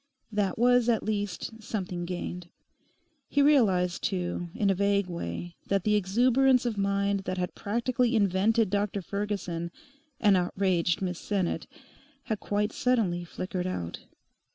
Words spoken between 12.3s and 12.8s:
quite